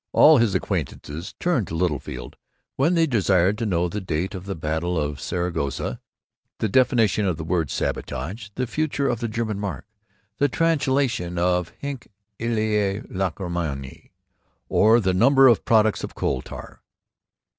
All 0.13 0.39
his 0.39 0.55
acquaintances 0.55 1.35
turned 1.39 1.67
to 1.67 1.75
Littlefield 1.75 2.35
when 2.75 2.95
they 2.95 3.05
desired 3.05 3.55
to 3.59 3.67
know 3.67 3.87
the 3.87 4.01
date 4.01 4.33
of 4.33 4.45
the 4.45 4.55
battle 4.55 4.99
of 4.99 5.21
Saragossa, 5.21 6.01
the 6.57 6.67
definition 6.67 7.27
of 7.27 7.37
the 7.37 7.43
word 7.43 7.69
"sabotage," 7.69 8.49
the 8.55 8.65
future 8.65 9.07
of 9.07 9.19
the 9.19 9.27
German 9.27 9.59
mark, 9.59 9.85
the 10.39 10.49
translation 10.49 11.37
of 11.37 11.71
"hinc 11.77 12.07
illæ 12.39 13.11
lachrimæ" 13.11 14.09
or 14.67 14.99
the 14.99 15.13
number 15.13 15.47
of 15.47 15.65
products 15.65 16.03
of 16.03 16.15
coal 16.15 16.41
tar. 16.41 16.81